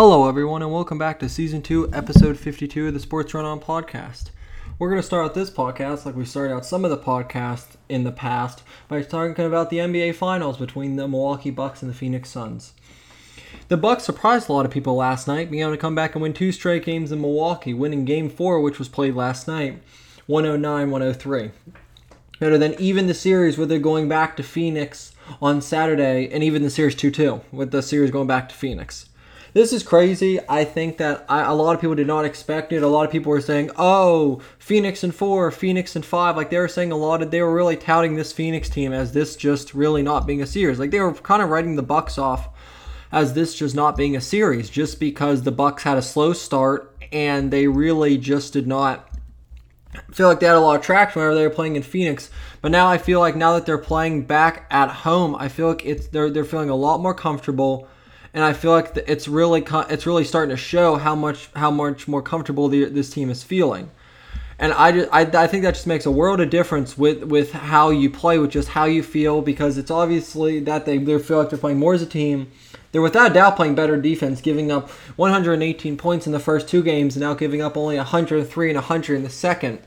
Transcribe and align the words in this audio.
Hello, 0.00 0.28
everyone, 0.28 0.62
and 0.62 0.70
welcome 0.70 0.96
back 0.96 1.18
to 1.18 1.28
Season 1.28 1.60
2, 1.60 1.90
Episode 1.92 2.38
52 2.38 2.86
of 2.86 2.94
the 2.94 3.00
Sports 3.00 3.34
Run 3.34 3.44
On 3.44 3.58
podcast. 3.58 4.30
We're 4.78 4.90
going 4.90 5.00
to 5.00 5.04
start 5.04 5.24
out 5.24 5.34
this 5.34 5.50
podcast, 5.50 6.06
like 6.06 6.14
we 6.14 6.24
started 6.24 6.54
out 6.54 6.64
some 6.64 6.84
of 6.84 6.92
the 6.92 6.96
podcasts 6.96 7.74
in 7.88 8.04
the 8.04 8.12
past, 8.12 8.62
by 8.86 9.02
talking 9.02 9.44
about 9.44 9.70
the 9.70 9.78
NBA 9.78 10.14
Finals 10.14 10.56
between 10.56 10.94
the 10.94 11.08
Milwaukee 11.08 11.50
Bucks 11.50 11.82
and 11.82 11.90
the 11.90 11.96
Phoenix 11.96 12.30
Suns. 12.30 12.74
The 13.66 13.76
Bucks 13.76 14.04
surprised 14.04 14.48
a 14.48 14.52
lot 14.52 14.64
of 14.64 14.70
people 14.70 14.94
last 14.94 15.26
night, 15.26 15.50
being 15.50 15.64
able 15.64 15.72
to 15.72 15.76
come 15.76 15.96
back 15.96 16.14
and 16.14 16.22
win 16.22 16.32
two 16.32 16.52
straight 16.52 16.84
games 16.84 17.10
in 17.10 17.20
Milwaukee, 17.20 17.74
winning 17.74 18.04
Game 18.04 18.30
4, 18.30 18.60
which 18.60 18.78
was 18.78 18.88
played 18.88 19.16
last 19.16 19.48
night, 19.48 19.82
109 20.26 20.92
103. 20.92 21.50
Better 22.38 22.56
than 22.56 22.74
even 22.78 23.08
the 23.08 23.14
series 23.14 23.58
where 23.58 23.66
they're 23.66 23.80
going 23.80 24.08
back 24.08 24.36
to 24.36 24.44
Phoenix 24.44 25.12
on 25.42 25.60
Saturday, 25.60 26.30
and 26.30 26.44
even 26.44 26.62
the 26.62 26.70
series 26.70 26.94
2 26.94 27.10
2, 27.10 27.40
with 27.50 27.72
the 27.72 27.82
series 27.82 28.12
going 28.12 28.28
back 28.28 28.48
to 28.48 28.54
Phoenix. 28.54 29.08
This 29.58 29.72
is 29.72 29.82
crazy. 29.82 30.38
I 30.48 30.62
think 30.62 30.98
that 30.98 31.26
I, 31.28 31.42
a 31.42 31.52
lot 31.52 31.74
of 31.74 31.80
people 31.80 31.96
did 31.96 32.06
not 32.06 32.24
expect 32.24 32.72
it. 32.72 32.84
A 32.84 32.86
lot 32.86 33.04
of 33.04 33.10
people 33.10 33.30
were 33.30 33.40
saying, 33.40 33.72
"Oh, 33.76 34.40
Phoenix 34.60 35.02
and 35.02 35.12
four, 35.12 35.50
Phoenix 35.50 35.96
and 35.96 36.06
five. 36.06 36.36
Like 36.36 36.50
they 36.50 36.58
were 36.58 36.68
saying 36.68 36.92
a 36.92 36.96
lot 36.96 37.22
of. 37.22 37.32
They 37.32 37.42
were 37.42 37.52
really 37.52 37.76
touting 37.76 38.14
this 38.14 38.32
Phoenix 38.32 38.68
team 38.68 38.92
as 38.92 39.10
this 39.10 39.34
just 39.34 39.74
really 39.74 40.00
not 40.00 40.28
being 40.28 40.40
a 40.40 40.46
series. 40.46 40.78
Like 40.78 40.92
they 40.92 41.00
were 41.00 41.12
kind 41.12 41.42
of 41.42 41.48
writing 41.48 41.74
the 41.74 41.82
Bucks 41.82 42.18
off 42.18 42.50
as 43.10 43.32
this 43.32 43.52
just 43.52 43.74
not 43.74 43.96
being 43.96 44.14
a 44.14 44.20
series, 44.20 44.70
just 44.70 45.00
because 45.00 45.42
the 45.42 45.50
Bucks 45.50 45.82
had 45.82 45.98
a 45.98 46.02
slow 46.02 46.32
start 46.32 46.96
and 47.10 47.50
they 47.50 47.66
really 47.66 48.16
just 48.16 48.52
did 48.52 48.68
not 48.68 49.08
feel 50.12 50.28
like 50.28 50.38
they 50.38 50.46
had 50.46 50.54
a 50.54 50.60
lot 50.60 50.76
of 50.76 50.82
traction 50.82 51.18
whenever 51.18 51.34
they 51.34 51.48
were 51.48 51.52
playing 51.52 51.74
in 51.74 51.82
Phoenix. 51.82 52.30
But 52.62 52.70
now 52.70 52.86
I 52.86 52.96
feel 52.96 53.18
like 53.18 53.34
now 53.34 53.54
that 53.54 53.66
they're 53.66 53.76
playing 53.76 54.22
back 54.22 54.68
at 54.70 54.88
home, 54.88 55.34
I 55.34 55.48
feel 55.48 55.66
like 55.66 55.84
it's 55.84 56.06
they're 56.06 56.30
they're 56.30 56.44
feeling 56.44 56.70
a 56.70 56.76
lot 56.76 57.00
more 57.00 57.12
comfortable 57.12 57.88
and 58.38 58.44
I 58.44 58.52
feel 58.52 58.70
like 58.70 58.96
it's 59.08 59.26
really 59.26 59.66
it's 59.90 60.06
really 60.06 60.22
starting 60.22 60.54
to 60.54 60.56
show 60.56 60.94
how 60.94 61.16
much 61.16 61.50
how 61.56 61.72
much 61.72 62.06
more 62.06 62.22
comfortable 62.22 62.68
the, 62.68 62.84
this 62.84 63.10
team 63.10 63.30
is 63.30 63.42
feeling. 63.42 63.90
And 64.60 64.72
I, 64.72 64.92
just, 64.92 65.08
I, 65.12 65.22
I 65.22 65.48
think 65.48 65.64
that 65.64 65.74
just 65.74 65.88
makes 65.88 66.06
a 66.06 66.12
world 66.12 66.40
of 66.40 66.48
difference 66.48 66.96
with, 66.96 67.24
with 67.24 67.50
how 67.50 67.90
you 67.90 68.10
play, 68.10 68.38
with 68.38 68.52
just 68.52 68.68
how 68.68 68.84
you 68.84 69.02
feel, 69.02 69.42
because 69.42 69.76
it's 69.76 69.90
obviously 69.90 70.60
that 70.60 70.84
they, 70.84 70.98
they 70.98 71.18
feel 71.18 71.38
like 71.38 71.50
they're 71.50 71.58
playing 71.58 71.80
more 71.80 71.94
as 71.94 72.02
a 72.02 72.06
team. 72.06 72.50
They're 72.92 73.02
without 73.02 73.34
doubt 73.34 73.56
playing 73.56 73.74
better 73.74 74.00
defense, 74.00 74.40
giving 74.40 74.70
up 74.70 74.88
118 75.16 75.96
points 75.96 76.26
in 76.26 76.32
the 76.32 76.40
first 76.40 76.68
two 76.68 76.82
games, 76.84 77.16
and 77.16 77.22
now 77.22 77.34
giving 77.34 77.60
up 77.60 77.76
only 77.76 77.96
103 77.96 78.70
and 78.70 78.76
100 78.76 79.14
in 79.14 79.22
the 79.24 79.30
second. 79.30 79.80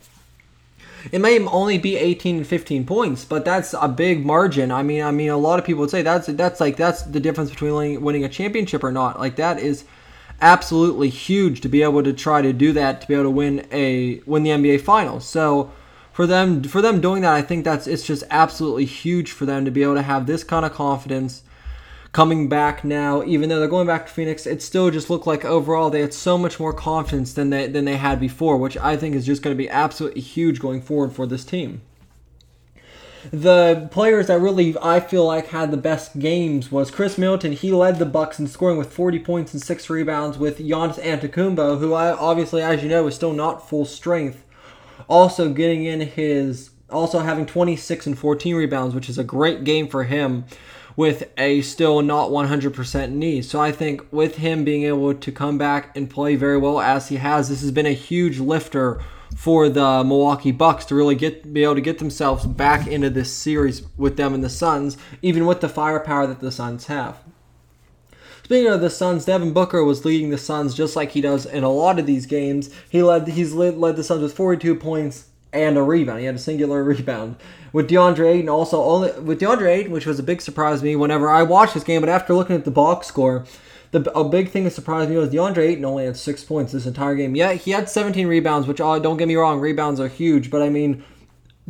It 1.12 1.20
may 1.20 1.40
only 1.46 1.78
be 1.78 1.96
18 1.96 2.38
and 2.38 2.48
15 2.48 2.86
points, 2.86 3.26
but 3.26 3.46
that's 3.46 3.74
a 3.80 3.88
big 3.88 4.26
margin. 4.26 4.72
I 4.72 4.84
mean, 4.84 5.04
I 5.04 5.12
mean, 5.12 5.30
a 5.30 5.38
lot 5.38 5.60
of 5.60 5.66
people 5.66 5.82
would 5.82 5.90
say 5.90 6.02
that's 6.02 6.28
that's 6.28 6.60
like 6.60 6.78
that's 6.78 7.04
the 7.04 7.20
difference 7.20 7.50
between 7.50 8.02
winning 8.02 8.24
a 8.24 8.30
championship 8.30 8.84
or 8.84 8.92
not. 8.92 9.20
Like 9.20 9.36
that 9.38 9.60
is 9.60 9.86
absolutely 10.42 11.10
huge 11.10 11.62
to 11.62 11.70
be 11.70 11.84
able 11.84 12.04
to 12.04 12.14
try 12.14 12.42
to 12.42 12.52
do 12.52 12.74
that 12.74 13.02
to 13.02 13.08
be 13.08 13.14
able 13.14 13.24
to 13.26 13.30
win 13.30 13.66
a 13.72 14.22
win 14.26 14.44
the 14.44 14.50
NBA 14.52 14.82
Finals. 14.82 15.26
So 15.26 15.72
for 16.12 16.28
them 16.28 16.64
for 16.64 16.82
them 16.82 17.02
doing 17.02 17.22
that, 17.22 17.34
I 17.34 17.42
think 17.42 17.66
that's 17.66 17.88
it's 17.88 18.06
just 18.06 18.24
absolutely 18.30 18.86
huge 18.86 19.32
for 19.32 19.46
them 19.46 19.66
to 19.66 19.72
be 19.72 19.84
able 19.84 19.96
to 19.96 20.02
have 20.02 20.26
this 20.28 20.44
kind 20.44 20.66
of 20.66 20.74
confidence 20.74 21.44
coming 22.12 22.50
back 22.50 22.84
now, 22.84 23.24
even 23.24 23.50
though 23.50 23.60
they're 23.60 23.70
going 23.70 23.88
back 23.88 24.06
to 24.06 24.12
Phoenix, 24.12 24.46
it 24.46 24.62
still 24.62 24.92
just 24.92 25.10
looked 25.10 25.28
like 25.28 25.46
overall 25.46 25.90
they 25.90 26.02
had 26.02 26.14
so 26.14 26.38
much 26.38 26.60
more 26.60 26.74
confidence 26.74 27.34
than 27.34 27.50
they 27.50 27.68
than 27.68 27.86
they 27.86 27.98
had 27.98 28.20
before, 28.20 28.58
which 28.58 28.78
I 28.78 28.98
think 28.98 29.16
is 29.16 29.26
just 29.26 29.42
going 29.42 29.56
to 29.56 29.62
be 29.62 29.70
absolutely 29.70 30.22
huge 30.22 30.60
going 30.60 30.82
forward 30.82 31.14
for 31.14 31.26
this 31.26 31.46
team. 31.46 31.82
The 33.32 33.88
players 33.92 34.28
that 34.28 34.40
really 34.40 34.76
I 34.82 35.00
feel 35.00 35.26
like 35.26 35.48
had 35.48 35.70
the 35.70 35.78
best 35.78 36.18
games 36.18 36.72
was 36.72 36.90
Khris 36.90 37.20
Middleton. 37.20 37.52
He 37.52 37.72
led 37.72 38.00
the 38.00 38.06
Bucks 38.06 38.40
in 38.40 38.48
scoring 38.48 38.80
with 38.80 38.92
40 38.92 39.20
points 39.20 39.54
and 39.54 39.62
six 39.62 39.90
rebounds. 39.92 40.40
With 40.40 40.58
Giannis 40.58 41.00
Antetokounmpo, 41.00 41.80
who 41.80 41.94
I 41.94 42.12
obviously, 42.12 42.64
as 42.64 42.82
you 42.82 42.90
know, 42.90 43.06
is 43.06 43.16
still 43.16 43.34
not 43.34 43.70
full 43.70 43.86
strength, 43.86 44.44
also 45.08 45.54
getting 45.54 45.86
in 45.86 46.02
his 46.02 46.72
also 46.90 47.20
having 47.20 47.46
26 47.46 48.08
and 48.08 48.20
14 48.20 48.56
rebounds, 48.56 48.94
which 48.94 49.08
is 49.08 49.18
a 49.18 49.24
great 49.24 49.64
game 49.64 49.88
for 49.88 50.04
him 50.04 50.44
with 50.96 51.30
a 51.38 51.62
still 51.62 52.02
not 52.02 52.30
100% 52.30 53.12
knee. 53.12 53.42
So 53.42 53.60
I 53.60 53.72
think 53.72 54.06
with 54.12 54.38
him 54.38 54.64
being 54.64 54.84
able 54.84 55.14
to 55.14 55.32
come 55.32 55.58
back 55.58 55.96
and 55.96 56.10
play 56.10 56.36
very 56.36 56.58
well 56.58 56.80
as 56.80 57.10
he 57.10 57.18
has, 57.18 57.50
this 57.50 57.62
has 57.62 57.72
been 57.72 57.86
a 57.86 57.94
huge 57.94 58.40
lifter 58.40 59.02
for 59.36 59.70
the 59.70 60.04
Milwaukee 60.04 60.52
Bucks 60.52 60.86
to 60.86 60.96
really 60.96 61.16
get 61.16 61.54
be 61.54 61.64
able 61.64 61.76
to 61.76 61.82
get 61.82 62.00
themselves 62.00 62.46
back 62.46 62.88
into 62.88 63.10
this 63.10 63.32
series 63.32 63.84
with 63.98 64.18
them 64.18 64.34
and 64.34 64.44
the 64.44 64.50
Suns, 64.50 64.98
even 65.22 65.46
with 65.46 65.62
the 65.62 65.70
firepower 65.70 66.28
that 66.28 66.42
the 66.42 66.52
Suns 66.52 66.88
have. 66.88 67.18
Speaking 68.44 68.72
of 68.72 68.82
the 68.82 68.90
Suns, 68.90 69.24
Devin 69.24 69.54
Booker 69.54 69.84
was 69.84 70.04
leading 70.04 70.30
the 70.30 70.38
Suns 70.38 70.74
just 70.74 70.96
like 70.98 71.12
he 71.12 71.22
does 71.22 71.46
in 71.46 71.64
a 71.64 71.72
lot 71.72 72.00
of 72.00 72.06
these 72.06 72.26
games. 72.26 72.70
He 72.90 73.02
led 73.02 73.28
he's 73.30 73.54
led, 73.54 73.78
led 73.78 73.96
the 73.96 74.04
Suns 74.04 74.22
with 74.22 74.36
42 74.36 74.76
points 74.76 75.31
and 75.54 75.78
a 75.78 75.84
rebound. 75.84 76.20
He 76.20 76.26
had 76.26 76.36
a 76.36 76.40
singular 76.40 76.84
rebound 76.84 77.36
with 77.74 77.90
DeAndre 77.90 78.36
Ayton 78.36 78.50
also 78.50 78.84
only 78.84 79.12
with 79.20 79.40
DeAndre 79.40 79.70
Ayton, 79.70 79.92
which 79.92 80.06
was 80.06 80.20
a 80.20 80.24
big 80.24 80.42
surprise 80.42 80.80
to 80.80 80.86
me 80.86 80.96
whenever 80.96 81.30
I 81.30 81.44
watched 81.44 81.74
this 81.74 81.84
game. 81.84 82.02
But 82.02 82.10
after 82.10 82.34
looking 82.34 82.56
at 82.56 82.66
the 82.66 82.72
box 82.72 83.08
score, 83.08 83.46
the 83.92 84.10
a 84.18 84.24
big 84.24 84.50
thing 84.50 84.64
that 84.64 84.72
surprised 84.72 85.10
me 85.10 85.18
was 85.18 85.30
DeAndre 85.30 85.70
Ayton 85.70 85.86
only 85.86 86.06
had 86.06 86.18
six 86.18 86.44
points 86.44 86.72
this 86.72 86.86
entire 86.86 87.16
game. 87.16 87.36
Yeah, 87.36 87.54
he 87.54 87.72
had 87.72 87.90
17 87.90 88.28
rebounds, 88.28 88.68
which 88.68 88.82
uh, 88.82 89.00
don't 89.00 89.18
get 89.18 89.28
me 89.28 89.36
wrong, 89.36 89.60
rebounds 89.60 90.00
are 90.00 90.08
huge. 90.08 90.50
But 90.50 90.62
I 90.62 90.70
mean, 90.70 91.04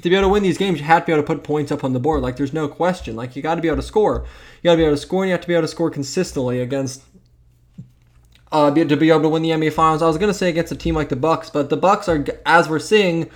to 0.01 0.09
be 0.09 0.15
able 0.15 0.27
to 0.27 0.29
win 0.29 0.43
these 0.43 0.57
games, 0.57 0.79
you 0.79 0.85
have 0.85 1.03
to 1.03 1.05
be 1.07 1.13
able 1.13 1.23
to 1.23 1.27
put 1.27 1.43
points 1.43 1.71
up 1.71 1.83
on 1.83 1.93
the 1.93 1.99
board. 1.99 2.21
Like 2.21 2.37
there's 2.37 2.53
no 2.53 2.67
question. 2.67 3.15
Like 3.15 3.35
you 3.35 3.41
got 3.41 3.55
to 3.55 3.61
be 3.61 3.67
able 3.67 3.77
to 3.77 3.83
score. 3.83 4.25
You 4.61 4.69
got 4.69 4.73
to 4.73 4.77
be 4.77 4.83
able 4.83 4.95
to 4.95 5.01
score, 5.01 5.23
and 5.23 5.29
you 5.29 5.33
have 5.33 5.41
to 5.41 5.47
be 5.47 5.53
able 5.53 5.63
to 5.63 5.67
score 5.67 5.89
consistently 5.89 6.61
against 6.61 7.03
uh, 8.51 8.69
to 8.71 8.97
be 8.97 9.09
able 9.09 9.21
to 9.21 9.29
win 9.29 9.43
the 9.43 9.49
NBA 9.49 9.73
Finals. 9.73 10.01
I 10.01 10.07
was 10.07 10.17
gonna 10.17 10.33
say 10.33 10.49
against 10.49 10.71
a 10.71 10.75
team 10.75 10.95
like 10.95 11.09
the 11.09 11.15
Bucks, 11.15 11.49
but 11.49 11.69
the 11.69 11.77
Bucks 11.77 12.09
are, 12.09 12.25
as 12.45 12.69
we're 12.69 12.79
seeing, 12.79 13.29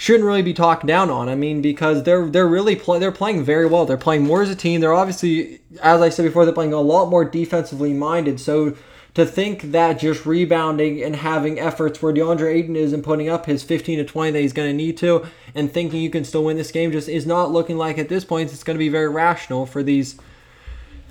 shouldn't 0.00 0.24
really 0.24 0.40
be 0.40 0.54
talked 0.54 0.86
down 0.86 1.10
on. 1.10 1.28
I 1.28 1.34
mean, 1.34 1.60
because 1.60 2.04
they're 2.04 2.24
they're 2.24 2.48
really 2.48 2.74
they're 2.74 3.12
playing 3.12 3.44
very 3.44 3.66
well. 3.66 3.84
They're 3.84 3.98
playing 3.98 4.24
more 4.24 4.40
as 4.40 4.48
a 4.48 4.56
team. 4.56 4.80
They're 4.80 4.94
obviously, 4.94 5.60
as 5.82 6.00
I 6.00 6.08
said 6.08 6.22
before, 6.22 6.46
they're 6.46 6.54
playing 6.54 6.72
a 6.72 6.80
lot 6.80 7.10
more 7.10 7.22
defensively 7.22 7.92
minded. 7.92 8.40
So 8.40 8.74
to 9.12 9.26
think 9.26 9.72
that 9.72 9.98
just 9.98 10.24
rebounding 10.24 11.02
and 11.02 11.16
having 11.16 11.60
efforts 11.60 12.00
where 12.00 12.14
DeAndre 12.14 12.54
Ayton 12.54 12.76
isn't 12.76 13.02
putting 13.02 13.28
up 13.28 13.44
his 13.44 13.62
15 13.62 13.98
to 13.98 14.04
20 14.06 14.30
that 14.30 14.40
he's 14.40 14.54
going 14.54 14.70
to 14.70 14.74
need 14.74 14.96
to, 14.98 15.26
and 15.54 15.70
thinking 15.70 16.00
you 16.00 16.08
can 16.08 16.24
still 16.24 16.44
win 16.44 16.56
this 16.56 16.72
game 16.72 16.92
just 16.92 17.06
is 17.06 17.26
not 17.26 17.52
looking 17.52 17.76
like 17.76 17.98
at 17.98 18.08
this 18.08 18.24
point 18.24 18.50
it's 18.50 18.64
going 18.64 18.76
to 18.76 18.82
be 18.82 18.88
very 18.88 19.08
rational 19.08 19.66
for 19.66 19.82
these 19.82 20.18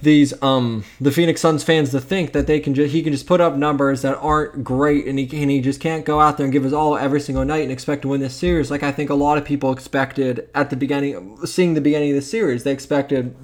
these 0.01 0.41
um 0.41 0.83
the 0.99 1.11
Phoenix 1.11 1.41
Suns 1.41 1.63
fans 1.63 1.91
to 1.91 1.99
think 1.99 2.33
that 2.33 2.47
they 2.47 2.59
can 2.59 2.73
just 2.73 2.93
he 2.93 3.01
can 3.01 3.13
just 3.13 3.27
put 3.27 3.41
up 3.41 3.55
numbers 3.55 4.01
that 4.01 4.17
aren't 4.17 4.63
great 4.63 5.07
and 5.07 5.19
he 5.19 5.41
and 5.41 5.51
he 5.51 5.61
just 5.61 5.79
can't 5.79 6.05
go 6.05 6.19
out 6.19 6.37
there 6.37 6.45
and 6.45 6.53
give 6.53 6.63
his 6.63 6.73
all 6.73 6.97
every 6.97 7.19
single 7.19 7.45
night 7.45 7.63
and 7.63 7.71
expect 7.71 8.03
to 8.03 8.07
win 8.07 8.21
this 8.21 8.35
series 8.35 8.71
like 8.71 8.83
I 8.83 8.91
think 8.91 9.09
a 9.09 9.15
lot 9.15 9.37
of 9.37 9.45
people 9.45 9.71
expected 9.71 10.49
at 10.55 10.69
the 10.69 10.75
beginning 10.75 11.37
seeing 11.45 11.73
the 11.73 11.81
beginning 11.81 12.11
of 12.11 12.15
the 12.15 12.21
series. 12.21 12.63
They 12.63 12.71
expected 12.71 13.35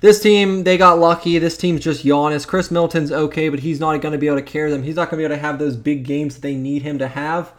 this 0.00 0.20
team 0.20 0.64
they 0.64 0.76
got 0.76 0.98
lucky. 0.98 1.38
This 1.38 1.56
team's 1.56 1.80
just 1.80 2.04
Giannis. 2.04 2.46
Chris 2.46 2.70
Milton's 2.70 3.12
okay 3.12 3.48
but 3.48 3.60
he's 3.60 3.80
not 3.80 4.00
going 4.00 4.12
to 4.12 4.18
be 4.18 4.26
able 4.26 4.36
to 4.36 4.42
carry 4.42 4.70
them. 4.70 4.82
He's 4.82 4.96
not 4.96 5.10
going 5.10 5.22
to 5.22 5.28
be 5.28 5.32
able 5.32 5.36
to 5.36 5.46
have 5.46 5.58
those 5.58 5.76
big 5.76 6.04
games 6.04 6.34
that 6.34 6.42
they 6.42 6.54
need 6.54 6.82
him 6.82 6.98
to 6.98 7.08
have 7.08 7.52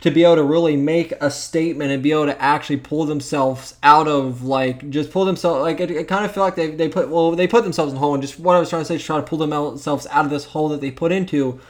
to 0.00 0.10
be 0.10 0.24
able 0.24 0.36
to 0.36 0.42
really 0.42 0.76
make 0.76 1.12
a 1.20 1.30
statement 1.30 1.90
and 1.90 2.02
be 2.02 2.12
able 2.12 2.26
to 2.26 2.42
actually 2.42 2.76
pull 2.76 3.06
themselves 3.06 3.76
out 3.82 4.08
of 4.08 4.42
like 4.42 4.88
just 4.90 5.10
pull 5.10 5.24
themselves 5.24 5.62
like 5.62 5.80
it, 5.80 5.90
it 5.90 6.08
kind 6.08 6.24
of 6.24 6.32
feel 6.32 6.42
like 6.42 6.54
they, 6.54 6.70
they 6.70 6.88
put 6.88 7.08
well 7.08 7.32
they 7.32 7.46
put 7.46 7.64
themselves 7.64 7.92
in 7.92 7.96
a 7.96 8.00
hole 8.00 8.14
and 8.14 8.22
just 8.22 8.38
what 8.38 8.56
I 8.56 8.60
was 8.60 8.68
trying 8.68 8.82
to 8.82 8.86
say 8.86 8.96
is 8.96 9.04
try 9.04 9.16
to 9.16 9.22
pull 9.22 9.38
themselves 9.38 10.06
out 10.10 10.24
of 10.24 10.30
this 10.30 10.46
hole 10.46 10.68
that 10.68 10.80
they 10.80 10.90
put 10.90 11.12
into 11.12 11.60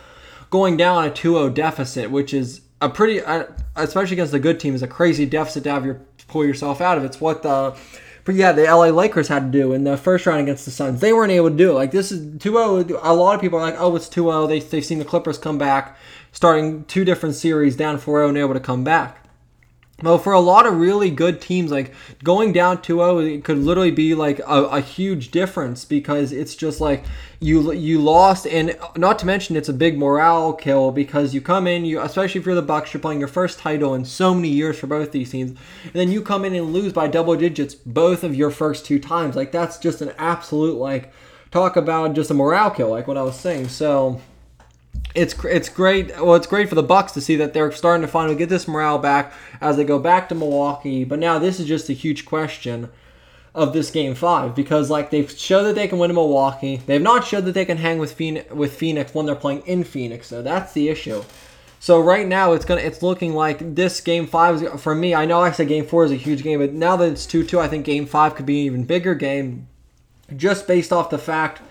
going 0.51 0.77
down 0.77 1.07
a 1.07 1.11
2-0 1.11 1.55
deficit 1.55 2.11
which 2.11 2.35
is 2.35 2.63
a 2.81 2.89
pretty 2.89 3.23
uh, 3.23 3.45
especially 3.77 4.15
against 4.15 4.35
a 4.35 4.39
good 4.39 4.61
team 4.61 4.75
is 4.75 4.83
a 4.83 4.89
crazy 4.89 5.25
deficit 5.25 5.65
to 5.65 5.71
have 5.71 5.85
your 5.85 6.01
pull 6.29 6.45
yourself 6.45 6.81
out 6.81 6.99
of. 6.99 7.05
It's 7.05 7.21
what 7.21 7.43
the 7.43 7.77
but 8.27 8.35
yeah, 8.35 8.53
the 8.53 8.65
LA 8.65 8.89
Lakers 8.89 9.29
had 9.29 9.51
to 9.51 9.59
do 9.59 9.73
in 9.73 9.85
the 9.85 9.97
first 9.97 10.27
round 10.27 10.41
against 10.41 10.65
the 10.65 10.71
Suns. 10.71 11.01
They 11.01 11.13
weren't 11.13 11.33
able 11.33 11.49
to 11.49 11.57
do 11.57 11.71
it. 11.71 11.75
Like 11.75 11.93
this 11.93 12.13
is 12.13 12.21
2-0. 12.39 12.99
A 13.03 13.15
lot 13.15 13.35
of 13.35 13.41
people 13.41 13.59
are 13.59 13.63
like, 13.63 13.81
"Oh, 13.81 13.97
it's 13.97 14.09
2-0." 14.09 14.49
They 14.49 14.61
they've 14.61 14.85
seen 14.85 14.99
the 14.99 15.05
Clippers 15.05 15.39
come 15.39 15.57
back 15.57 15.97
starting 16.33 16.85
two 16.85 17.05
different 17.05 17.35
series 17.35 17.77
down 17.77 17.99
4-0 17.99 18.29
and 18.29 18.39
able 18.39 18.53
to 18.53 18.61
come 18.61 18.85
back. 18.85 19.26
Well, 20.03 20.19
for 20.19 20.35
a 20.35 20.41
lot 20.41 20.67
of 20.67 20.77
really 20.77 21.09
good 21.09 21.41
teams, 21.41 21.71
like 21.71 21.95
going 22.23 22.53
down 22.53 22.79
2-0, 22.79 23.35
it 23.35 23.45
could 23.45 23.57
literally 23.57 23.91
be 23.91 24.15
like 24.15 24.41
a, 24.41 24.65
a, 24.65 24.81
huge 24.83 25.31
difference 25.31 25.87
because 25.87 26.33
it's 26.33 26.55
just 26.55 26.83
like 26.83 27.03
you 27.41 27.73
you 27.73 28.03
lost, 28.03 28.47
and 28.47 28.77
not 28.95 29.19
to 29.21 29.27
mention 29.27 29.57
it's 29.57 29.71
a 29.71 29.73
big 29.73 29.97
morale 29.97 30.53
kill 30.53 30.91
because 30.91 31.33
you 31.33 31.41
come 31.41 31.67
in, 31.67 31.87
you 31.87 31.99
especially 32.03 32.39
if 32.39 32.45
you're 32.45 32.55
the 32.55 32.61
Bucks, 32.61 32.93
you're 32.93 33.01
playing 33.01 33.21
your 33.21 33.29
first 33.29 33.59
title 33.59 33.95
in 33.95 34.05
so 34.05 34.35
many 34.35 34.49
years 34.49 34.79
for 34.79 34.87
both 34.87 35.13
these 35.13 35.31
teams, 35.31 35.53
and 35.85 35.95
then 35.95 36.13
you 36.13 36.21
come 36.21 36.45
in 36.45 36.55
and 36.55 36.75
lose 36.75 36.93
by 36.93 37.09
double 37.09 37.35
digits 37.35 37.75
both 37.75 38.23
of 38.23 38.35
your 38.35 38.51
first 38.51 38.85
two 38.85 38.99
times. 38.99 39.35
Like 39.35 39.51
that's 39.51 39.79
just 39.79 40.03
an 40.03 40.13
absolute 40.19 40.77
like 40.77 41.11
talk 41.51 41.75
about 41.75 42.13
just 42.13 42.31
a 42.31 42.35
morale 42.35 42.71
kill, 42.71 42.91
like 42.91 43.07
what 43.07 43.17
I 43.17 43.23
was 43.23 43.41
saying. 43.41 43.69
So 43.69 44.21
it's 45.17 45.35
it's 45.45 45.69
great. 45.69 46.09
Well, 46.21 46.35
it's 46.35 46.47
great 46.47 46.69
for 46.69 46.75
the 46.75 46.83
Bucks 46.83 47.13
to 47.13 47.21
see 47.21 47.37
that 47.37 47.55
they're 47.55 47.73
starting 47.73 48.03
to 48.03 48.09
finally 48.09 48.37
get 48.37 48.49
this 48.49 48.69
morale 48.69 48.99
back 48.99 49.33
as 49.61 49.77
they 49.77 49.85
go 49.85 49.99
back 49.99 50.29
to 50.29 50.35
Milwaukee. 50.35 51.05
But 51.05 51.19
now 51.19 51.39
this 51.39 51.59
is 51.59 51.67
just 51.67 51.89
a 51.89 51.95
huge 51.95 52.27
question 52.27 52.91
of 53.55 53.73
this 53.73 53.91
game 53.91 54.15
five 54.15 54.55
because 54.55 54.91
like 54.91 55.11
they've 55.11 55.31
showed 55.31 55.63
that 55.63 55.75
they 55.75 55.89
can 55.89 55.99
win 55.99 56.11
in 56.11 56.15
Milwaukee. 56.15 56.83
They've 56.85 57.01
not 57.01 57.25
showed 57.25 57.47
that 57.47 57.53
they 57.53 57.65
can 57.65 57.79
hang 57.79 57.99
with 57.99 58.13
Phoenix, 58.13 58.53
with 58.53 58.77
Phoenix 58.77 59.15
when 59.15 59.25
they're 59.25 59.35
playing 59.35 59.63
in 59.63 59.83
Phoenix. 59.83 60.27
So 60.29 60.43
that's 60.43 60.75
the 60.75 60.91
issue. 60.91 61.25
So 61.81 62.01
right 62.01 62.27
now 62.27 62.53
it's 62.53 62.67
gonna 62.67 62.83
it's 62.83 63.03
looking 63.03 63.35
like 63.35 63.75
this 63.75 64.01
game 64.03 64.27
five 64.27 64.63
is 64.63 64.81
for 64.83 64.95
me. 64.95 65.15
I 65.15 65.25
know 65.25 65.41
I 65.41 65.51
said 65.51 65.69
game 65.69 65.87
four 65.87 66.05
is 66.05 66.13
a 66.13 66.17
huge 66.17 66.43
game, 66.43 66.59
but 66.59 66.75
now 66.75 66.97
that 66.97 67.11
it's 67.11 67.25
two 67.25 67.43
two, 67.43 67.59
I 67.59 67.69
think 67.69 67.87
game 67.87 68.05
five 68.05 68.35
could 68.35 68.47
be 68.47 68.61
an 68.61 68.67
even 68.67 68.85
bigger 68.85 69.15
game, 69.15 69.67
just 70.37 70.67
based 70.67 70.93
off 70.93 71.09
the 71.09 71.19
fact 71.19 71.63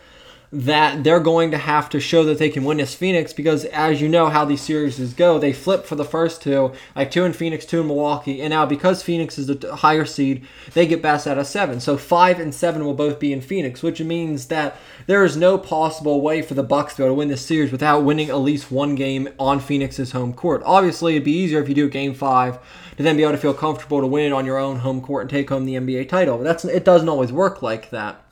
that 0.55 1.03
they're 1.03 1.19
going 1.19 1.51
to 1.51 1.57
have 1.57 1.89
to 1.89 1.99
show 1.99 2.23
that 2.23 2.37
they 2.37 2.49
can 2.49 2.63
win 2.63 2.77
this 2.77 2.95
Phoenix 2.95 3.33
because 3.33 3.65
as 3.65 3.99
you 3.99 4.07
know 4.07 4.29
how 4.29 4.45
these 4.45 4.61
series 4.61 5.13
go, 5.13 5.37
they 5.37 5.51
flip 5.51 5.85
for 5.85 5.95
the 5.95 6.05
first 6.05 6.41
two, 6.41 6.71
like 6.95 7.11
two 7.11 7.25
in 7.25 7.33
Phoenix, 7.33 7.65
two 7.65 7.81
in 7.81 7.87
Milwaukee, 7.87 8.41
and 8.41 8.51
now 8.51 8.65
because 8.65 9.03
Phoenix 9.03 9.37
is 9.37 9.47
the 9.47 9.75
higher 9.75 10.05
seed, 10.05 10.45
they 10.73 10.87
get 10.87 11.01
best 11.01 11.27
out 11.27 11.37
of 11.37 11.45
seven. 11.45 11.81
So 11.81 11.97
five 11.97 12.39
and 12.39 12.55
seven 12.55 12.85
will 12.85 12.93
both 12.93 13.19
be 13.19 13.33
in 13.33 13.41
Phoenix, 13.41 13.83
which 13.83 13.99
means 13.99 14.47
that 14.47 14.77
there 15.07 15.25
is 15.25 15.35
no 15.35 15.57
possible 15.57 16.21
way 16.21 16.41
for 16.41 16.53
the 16.53 16.63
Bucks 16.63 16.95
to 16.95 17.05
to 17.05 17.13
win 17.13 17.27
this 17.27 17.45
series 17.45 17.71
without 17.71 18.03
winning 18.03 18.29
at 18.29 18.37
least 18.37 18.71
one 18.71 18.95
game 18.95 19.27
on 19.37 19.59
Phoenix's 19.59 20.13
home 20.13 20.33
court. 20.33 20.61
Obviously, 20.65 21.15
it'd 21.15 21.25
be 21.25 21.31
easier 21.37 21.61
if 21.61 21.67
you 21.67 21.75
do 21.75 21.89
game 21.89 22.13
five 22.13 22.59
to 22.95 23.03
then 23.03 23.17
be 23.17 23.23
able 23.23 23.33
to 23.33 23.37
feel 23.37 23.53
comfortable 23.53 23.99
to 23.99 24.07
win 24.07 24.25
it 24.25 24.33
on 24.33 24.45
your 24.45 24.57
own 24.57 24.79
home 24.79 25.01
court 25.01 25.23
and 25.23 25.29
take 25.29 25.49
home 25.49 25.65
the 25.65 25.75
NBA 25.75 26.07
title. 26.07 26.37
But 26.37 26.45
that's 26.45 26.63
it 26.63 26.85
doesn't 26.85 27.09
always 27.09 27.31
work 27.31 27.61
like 27.61 27.89
that. 27.89 28.24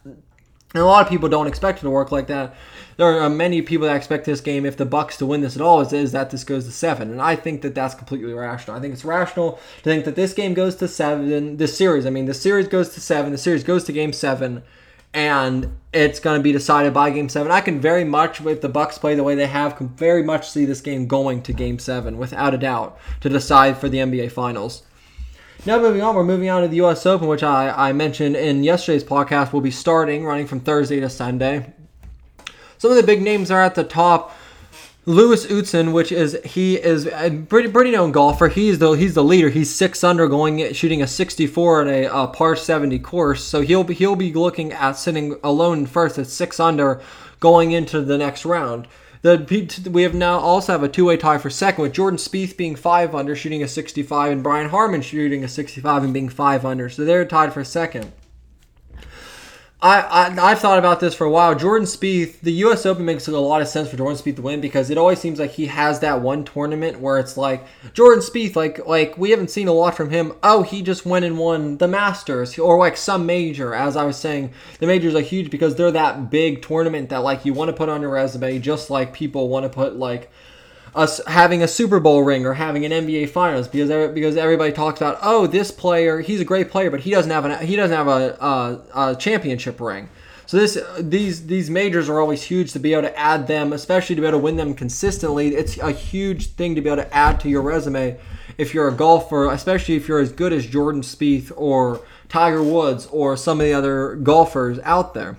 And 0.74 0.82
a 0.82 0.86
lot 0.86 1.04
of 1.04 1.10
people 1.10 1.30
don't 1.30 1.48
expect 1.48 1.80
it 1.80 1.82
to 1.84 1.90
work 1.90 2.12
like 2.12 2.28
that. 2.28 2.56
There 2.98 3.20
are 3.22 3.30
many 3.30 3.62
people 3.62 3.88
that 3.88 3.96
expect 3.96 4.26
this 4.26 4.42
game, 4.42 4.66
if 4.66 4.78
the 4.78 4.86
Bucks 4.86 5.18
to 5.18 5.26
win 5.26 5.42
this 5.42 5.56
at 5.56 5.62
all, 5.62 5.82
is, 5.82 5.94
is 5.94 6.12
that 6.12 6.30
this 6.30 6.44
goes 6.44 6.66
to 6.66 6.72
seven, 6.72 7.12
and 7.12 7.22
I 7.22 7.36
think 7.36 7.62
that 7.62 7.74
that's 7.74 7.96
completely 7.96 8.34
rational. 8.34 8.78
I 8.78 8.80
think 8.80 8.94
it's 8.94 9.06
rational 9.06 9.60
to 9.78 9.84
think 9.84 10.06
that 10.06 10.16
this 10.16 10.34
game 10.34 10.54
goes 10.54 10.76
to 10.78 10.88
seven. 10.88 11.58
This 11.58 11.78
series, 11.78 12.06
I 12.06 12.12
mean, 12.12 12.26
the 12.26 12.34
series 12.34 12.68
goes 12.68 12.90
to 12.90 13.02
seven. 13.02 13.32
The 13.32 13.38
series 13.38 13.64
goes 13.64 13.84
to 13.86 13.92
game 13.94 14.14
seven, 14.14 14.64
and 15.14 15.76
it's 15.92 16.20
going 16.20 16.40
to 16.40 16.44
be 16.44 16.52
decided 16.52 16.94
by 16.94 17.10
game 17.10 17.30
seven. 17.30 17.52
I 17.52 17.62
can 17.62 17.80
very 17.80 18.04
much, 18.04 18.42
with 18.42 18.62
the 18.62 18.70
Bucks 18.70 18.98
play 18.98 19.16
the 19.16 19.24
way 19.24 19.36
they 19.36 19.48
have, 19.48 19.76
can 19.76 19.90
very 19.90 20.24
much 20.24 20.50
see 20.50 20.66
this 20.66 20.82
game 20.82 21.08
going 21.08 21.42
to 21.44 21.54
game 21.54 21.80
seven 21.80 22.18
without 22.18 22.54
a 22.54 22.60
doubt 22.60 23.00
to 23.22 23.30
decide 23.30 23.78
for 23.78 23.90
the 23.90 24.00
NBA 24.00 24.32
Finals. 24.32 24.84
Now 25.66 25.80
moving 25.80 26.02
on, 26.02 26.14
we're 26.14 26.26
moving 26.26 26.50
on 26.50 26.62
to 26.64 26.68
the 26.68 26.76
U.S. 26.78 27.06
Open, 27.06 27.30
which 27.30 27.42
I, 27.42 27.70
I 27.70 27.94
mentioned 27.94 28.36
in 28.36 28.66
yesterday's 28.66 29.04
podcast 29.04 29.54
will 29.54 29.62
be 29.62 29.72
starting, 29.72 30.26
running 30.26 30.46
from 30.46 30.60
Thursday 30.60 31.00
to 31.00 31.10
Sunday. 31.10 31.74
Some 32.78 32.92
of 32.92 32.98
the 32.98 33.04
big 33.04 33.22
names 33.22 33.50
are 33.50 33.62
at 33.62 33.74
the 33.74 33.86
top. 33.86 34.36
Louis 35.06 35.46
Oosthuizen, 35.46 35.94
which 35.94 36.12
is 36.12 36.38
he 36.44 36.76
is 36.76 37.08
a 37.08 37.32
pretty 37.48 37.70
pretty 37.70 37.92
known 37.92 38.12
golfer. 38.12 38.50
He's 38.50 38.80
the 38.80 38.92
he's 38.92 39.14
the 39.14 39.24
leader. 39.24 39.48
He's 39.48 39.74
six 39.74 40.04
under, 40.04 40.28
going 40.28 40.74
shooting 40.74 41.02
a 41.02 41.08
64 41.08 41.82
at 41.84 41.88
a, 41.88 42.24
a 42.24 42.28
par 42.28 42.58
70 42.58 43.00
course. 43.00 43.42
So 43.42 43.62
he'll 43.62 43.86
be 43.86 43.94
he'll 43.94 44.18
be 44.18 44.34
looking 44.34 44.74
at 44.74 44.94
sitting 44.94 45.38
alone 45.46 45.86
first 45.86 46.20
at 46.20 46.28
six 46.28 46.60
under, 46.60 47.02
going 47.40 47.72
into 47.72 48.02
the 48.02 48.18
next 48.18 48.44
round. 48.44 48.86
The 49.24 49.90
we 49.90 50.04
have 50.04 50.14
now 50.14 50.38
also 50.38 50.74
have 50.74 50.84
a 50.84 50.90
two-way 50.90 51.16
tie 51.16 51.38
for 51.38 51.50
second 51.50 51.82
with 51.82 51.94
Jordan 51.94 52.18
Spieth 52.18 52.58
being 52.58 52.76
five 52.76 53.16
under, 53.16 53.38
shooting 53.38 53.64
a 53.64 53.70
65, 53.70 54.34
and 54.34 54.44
Brian 54.44 54.68
Harman 54.68 55.02
shooting 55.02 55.46
a 55.46 55.48
65 55.48 56.04
and 56.04 56.14
being 56.14 56.28
five 56.28 56.66
under. 56.66 56.90
So 56.90 57.06
they're 57.06 57.24
tied 57.24 57.54
for 57.54 57.64
second. 57.64 58.12
I, 59.86 60.34
I 60.42 60.50
have 60.50 60.60
thought 60.60 60.80
about 60.80 61.02
this 61.02 61.14
for 61.14 61.26
a 61.26 61.30
while. 61.30 61.56
Jordan 61.56 61.86
Spieth, 61.86 62.40
the 62.40 62.54
U.S. 62.54 62.86
Open 62.86 63.04
makes 63.04 63.28
a 63.28 63.38
lot 63.38 63.62
of 63.62 63.68
sense 63.68 63.90
for 63.90 63.98
Jordan 63.98 64.18
Spieth 64.18 64.38
to 64.38 64.42
win 64.42 64.62
because 64.62 64.90
it 64.90 64.98
always 64.98 65.20
seems 65.20 65.40
like 65.40 65.52
he 65.52 65.66
has 65.66 66.00
that 66.00 66.22
one 66.22 66.46
tournament 66.46 67.02
where 67.02 67.20
it's 67.20 67.36
like 67.36 67.66
Jordan 67.94 68.24
Spieth, 68.24 68.56
like 68.56 68.88
like 68.88 69.18
we 69.18 69.32
haven't 69.32 69.52
seen 69.52 69.68
a 69.68 69.74
lot 69.74 69.98
from 69.98 70.10
him. 70.10 70.32
Oh, 70.42 70.64
he 70.64 70.82
just 70.82 71.06
went 71.06 71.26
and 71.26 71.38
won 71.38 71.80
the 71.80 71.90
Masters 71.90 72.58
or 72.58 72.78
like 72.78 72.96
some 72.96 73.26
major. 73.26 73.74
As 73.74 73.98
I 73.98 74.06
was 74.06 74.16
saying, 74.16 74.54
the 74.80 74.88
majors 74.88 75.16
are 75.16 75.22
huge 75.22 75.52
because 75.52 75.76
they're 75.76 75.92
that 75.92 76.30
big 76.32 76.62
tournament 76.62 77.10
that 77.10 77.18
like 77.18 77.44
you 77.44 77.54
want 77.54 77.68
to 77.68 77.76
put 77.76 77.90
on 77.90 78.00
your 78.00 78.12
resume, 78.12 78.60
just 78.60 78.90
like 78.90 79.12
people 79.12 79.50
want 79.50 79.66
to 79.66 79.70
put 79.70 79.98
like 79.98 80.32
us 80.96 81.20
having 81.26 81.64
a 81.64 81.68
Super 81.68 82.00
Bowl 82.00 82.24
ring 82.24 82.46
or 82.46 82.54
having 82.54 82.86
an 82.86 82.92
NBA 82.92 83.30
Finals 83.30 83.68
because 83.68 84.14
because 84.14 84.38
everybody 84.38 84.72
talks 84.72 85.02
about 85.02 85.18
oh 85.22 85.48
this 85.48 85.72
player 85.72 86.22
he's 86.22 86.40
a 86.40 86.46
great 86.46 86.70
player 86.70 86.92
but 86.92 87.00
he 87.00 87.12
doesn't 87.12 87.32
have 87.32 87.46
an 87.46 87.66
he 87.66 87.76
doesn't 87.76 87.96
have 87.96 88.08
a, 88.08 88.38
a, 88.40 89.12
a 89.12 89.16
championship 89.16 89.80
ring. 89.80 90.10
So 90.46 90.58
this 90.58 90.78
these 91.00 91.48
these 91.48 91.70
majors 91.70 92.10
are 92.10 92.20
always 92.20 92.44
huge 92.44 92.74
to 92.74 92.80
be 92.80 92.94
able 92.94 93.04
to 93.04 93.18
add 93.18 93.48
them, 93.48 93.74
especially 93.74 94.16
to 94.16 94.22
be 94.22 94.28
able 94.28 94.40
to 94.40 94.44
win 94.44 94.58
them 94.58 94.74
consistently. 94.74 95.56
It's 95.56 95.78
a 95.78 95.92
huge 95.92 96.52
thing 96.52 96.76
to 96.76 96.82
be 96.82 96.90
able 96.90 97.04
to 97.04 97.14
add 97.14 97.40
to 97.42 97.50
your 97.50 97.62
resume 97.62 98.20
if 98.58 98.74
you're 98.74 98.88
a 98.88 98.94
golfer, 98.94 99.50
especially 99.50 99.96
if 99.96 100.08
you're 100.08 100.20
as 100.20 100.32
good 100.32 100.54
as 100.54 100.68
Jordan 100.68 101.02
Spieth 101.02 101.52
or 101.56 102.02
Tiger 102.30 102.62
Woods 102.62 103.08
or 103.08 103.38
some 103.38 103.60
of 103.60 103.66
the 103.66 103.74
other 103.74 104.16
golfers 104.16 104.80
out 104.84 105.14
there. 105.14 105.38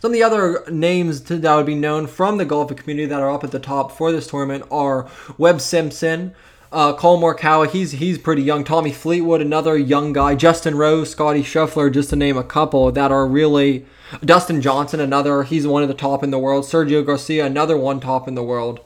Some 0.00 0.12
of 0.12 0.14
the 0.14 0.22
other 0.22 0.64
names 0.70 1.20
to, 1.22 1.36
that 1.36 1.54
would 1.54 1.66
be 1.66 1.74
known 1.74 2.06
from 2.06 2.38
the 2.38 2.46
golfing 2.46 2.78
community 2.78 3.06
that 3.06 3.20
are 3.20 3.30
up 3.30 3.44
at 3.44 3.50
the 3.50 3.58
top 3.58 3.92
for 3.92 4.10
this 4.10 4.26
tournament 4.26 4.64
are 4.70 5.08
Webb 5.36 5.60
Simpson, 5.60 6.34
uh, 6.72 6.92
Collin 6.92 7.20
Morikawa, 7.20 7.68
he's 7.68 7.92
he's 7.92 8.16
pretty 8.16 8.42
young. 8.42 8.62
Tommy 8.64 8.92
Fleetwood, 8.92 9.40
another 9.40 9.76
young 9.76 10.12
guy. 10.12 10.34
Justin 10.36 10.76
Rose, 10.76 11.10
Scottie 11.10 11.42
Scheffler, 11.42 11.92
just 11.92 12.10
to 12.10 12.16
name 12.16 12.36
a 12.36 12.44
couple 12.44 12.90
that 12.92 13.10
are 13.10 13.26
really. 13.26 13.84
Dustin 14.24 14.60
Johnson, 14.60 15.00
another. 15.00 15.42
He's 15.42 15.66
one 15.66 15.82
of 15.82 15.88
the 15.88 15.94
top 15.94 16.22
in 16.22 16.30
the 16.30 16.38
world. 16.38 16.64
Sergio 16.64 17.04
Garcia, 17.04 17.44
another 17.44 17.76
one 17.76 18.00
top 18.00 18.26
in 18.26 18.34
the 18.34 18.42
world. 18.42 18.80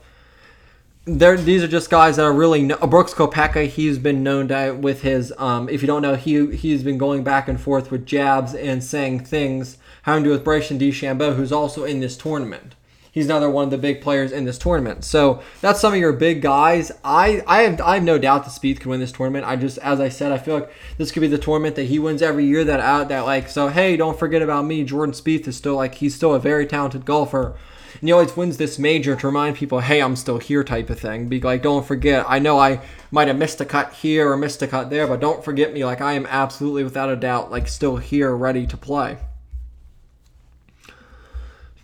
There, 1.06 1.36
these 1.36 1.62
are 1.62 1.68
just 1.68 1.90
guys 1.90 2.16
that 2.16 2.22
are 2.22 2.32
really. 2.32 2.62
No, 2.62 2.78
Brooks 2.78 3.12
Koepka, 3.12 3.68
he's 3.68 3.98
been 3.98 4.22
known 4.22 4.48
to 4.48 4.72
with 4.72 5.02
his. 5.02 5.34
Um, 5.36 5.68
if 5.68 5.82
you 5.82 5.86
don't 5.86 6.00
know, 6.00 6.14
he 6.14 6.56
he's 6.56 6.82
been 6.82 6.96
going 6.96 7.22
back 7.22 7.46
and 7.46 7.60
forth 7.60 7.90
with 7.90 8.06
jabs 8.06 8.54
and 8.54 8.82
saying 8.82 9.26
things 9.26 9.76
having 10.02 10.24
to 10.24 10.30
do 10.30 10.32
with 10.32 10.44
Bryson 10.44 10.78
DeChambeau, 10.78 11.36
who's 11.36 11.52
also 11.52 11.84
in 11.84 12.00
this 12.00 12.16
tournament. 12.16 12.74
He's 13.12 13.26
another 13.26 13.48
one 13.48 13.64
of 13.64 13.70
the 13.70 13.78
big 13.78 14.00
players 14.00 14.32
in 14.32 14.44
this 14.44 14.58
tournament. 14.58 15.04
So 15.04 15.40
that's 15.60 15.78
some 15.78 15.92
of 15.92 16.00
your 16.00 16.14
big 16.14 16.40
guys. 16.40 16.90
I 17.04 17.42
I 17.46 17.62
have 17.62 17.82
I 17.82 17.94
have 17.94 18.02
no 18.02 18.16
doubt 18.16 18.44
that 18.44 18.50
Spieth 18.50 18.78
could 18.78 18.86
win 18.86 19.00
this 19.00 19.12
tournament. 19.12 19.44
I 19.46 19.56
just 19.56 19.76
as 19.78 20.00
I 20.00 20.08
said, 20.08 20.32
I 20.32 20.38
feel 20.38 20.54
like 20.54 20.72
this 20.96 21.12
could 21.12 21.20
be 21.20 21.28
the 21.28 21.38
tournament 21.38 21.76
that 21.76 21.84
he 21.84 21.98
wins 21.98 22.22
every 22.22 22.46
year. 22.46 22.64
That 22.64 22.80
out 22.80 23.10
that 23.10 23.26
like 23.26 23.50
so 23.50 23.68
hey, 23.68 23.98
don't 23.98 24.18
forget 24.18 24.40
about 24.40 24.64
me. 24.64 24.82
Jordan 24.84 25.14
Spieth 25.14 25.46
is 25.46 25.56
still 25.56 25.76
like 25.76 25.96
he's 25.96 26.14
still 26.14 26.34
a 26.34 26.40
very 26.40 26.66
talented 26.66 27.04
golfer. 27.04 27.54
And 28.00 28.08
he 28.08 28.12
always 28.12 28.36
wins 28.36 28.56
this 28.56 28.78
major 28.78 29.16
to 29.16 29.26
remind 29.26 29.56
people, 29.56 29.80
hey, 29.80 30.00
I'm 30.00 30.16
still 30.16 30.38
here 30.38 30.64
type 30.64 30.90
of 30.90 30.98
thing. 30.98 31.28
Be 31.28 31.40
like, 31.40 31.62
don't 31.62 31.86
forget. 31.86 32.26
I 32.28 32.38
know 32.38 32.58
I 32.58 32.80
might 33.10 33.28
have 33.28 33.38
missed 33.38 33.60
a 33.60 33.64
cut 33.64 33.92
here 33.94 34.30
or 34.30 34.36
missed 34.36 34.62
a 34.62 34.66
cut 34.66 34.90
there, 34.90 35.06
but 35.06 35.20
don't 35.20 35.44
forget 35.44 35.72
me. 35.72 35.84
Like 35.84 36.00
I 36.00 36.14
am 36.14 36.26
absolutely 36.26 36.84
without 36.84 37.10
a 37.10 37.16
doubt 37.16 37.50
like 37.50 37.68
still 37.68 37.96
here 37.96 38.34
ready 38.34 38.66
to 38.66 38.76
play. 38.76 39.18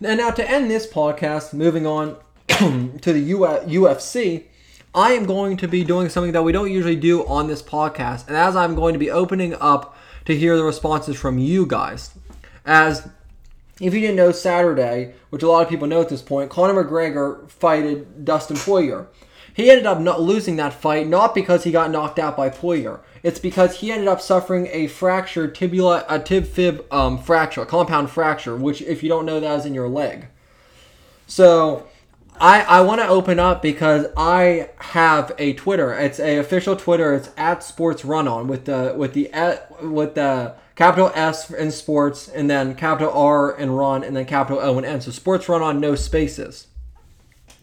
And 0.03 0.17
now 0.17 0.31
to 0.31 0.49
end 0.49 0.69
this 0.69 0.87
podcast, 0.87 1.53
moving 1.53 1.85
on 1.85 2.17
to 2.47 3.13
the 3.13 3.31
UFC, 3.31 4.45
I 4.93 5.13
am 5.13 5.25
going 5.25 5.55
to 5.57 5.67
be 5.67 5.83
doing 5.83 6.09
something 6.09 6.33
that 6.33 6.43
we 6.43 6.51
don't 6.51 6.71
usually 6.71 6.95
do 6.95 7.25
on 7.25 7.47
this 7.47 7.61
podcast, 7.61 8.27
and 8.27 8.35
as 8.35 8.57
I'm 8.57 8.75
going 8.75 8.93
to 8.93 8.99
be 8.99 9.09
opening 9.09 9.53
up 9.53 9.95
to 10.25 10.35
hear 10.35 10.57
the 10.57 10.63
responses 10.63 11.17
from 11.17 11.37
you 11.37 11.65
guys. 11.65 12.11
As 12.65 13.07
if 13.81 13.93
you 13.93 13.99
didn't 13.99 14.15
know, 14.15 14.31
Saturday, 14.31 15.15
which 15.31 15.43
a 15.43 15.47
lot 15.47 15.63
of 15.63 15.69
people 15.69 15.87
know 15.87 16.01
at 16.01 16.09
this 16.09 16.21
point, 16.21 16.51
Conor 16.51 16.83
McGregor 16.83 17.49
fighted 17.49 18.23
Dustin 18.23 18.57
Poirier. 18.57 19.07
He 19.53 19.69
ended 19.69 19.85
up 19.85 19.99
not 19.99 20.21
losing 20.21 20.55
that 20.57 20.73
fight 20.73 21.07
not 21.07 21.35
because 21.35 21.63
he 21.63 21.71
got 21.71 21.91
knocked 21.91 22.19
out 22.19 22.37
by 22.37 22.49
Poirier. 22.49 23.01
It's 23.23 23.39
because 23.39 23.79
he 23.79 23.91
ended 23.91 24.07
up 24.07 24.21
suffering 24.21 24.67
a 24.71 24.87
fractured 24.87 25.55
tibula, 25.55 26.05
a 26.07 26.19
tib 26.19 26.45
fib 26.45 26.85
um, 26.91 27.17
fracture, 27.17 27.63
a 27.63 27.65
compound 27.65 28.09
fracture, 28.09 28.55
which, 28.55 28.81
if 28.81 29.03
you 29.03 29.09
don't 29.09 29.25
know, 29.25 29.39
that 29.39 29.59
is 29.59 29.65
in 29.65 29.73
your 29.73 29.89
leg. 29.89 30.27
So, 31.27 31.87
I 32.41 32.61
I 32.61 32.81
want 32.81 32.99
to 33.01 33.07
open 33.07 33.37
up 33.37 33.61
because 33.61 34.07
I 34.17 34.71
have 34.77 35.31
a 35.37 35.53
Twitter. 35.53 35.93
It's 35.93 36.19
a 36.19 36.39
official 36.39 36.75
Twitter. 36.75 37.13
It's 37.13 37.29
at 37.37 37.63
Sports 37.63 38.03
Run 38.03 38.27
On 38.27 38.47
with 38.47 38.65
the 38.65 38.95
with 38.97 39.13
the 39.13 39.31
uh, 39.31 39.57
with 39.83 40.15
the 40.15 40.55
capital 40.75 41.11
S 41.13 41.51
in 41.51 41.69
sports 41.69 42.27
and 42.27 42.49
then 42.49 42.73
capital 42.73 43.13
R 43.13 43.55
and 43.55 43.77
run 43.77 44.03
and 44.03 44.15
then 44.15 44.25
capital 44.25 44.59
O 44.59 44.77
and 44.77 44.85
N. 44.87 45.01
So 45.01 45.11
Sports 45.11 45.47
Run 45.47 45.61
On, 45.61 45.79
no 45.79 45.93
spaces. 45.93 46.65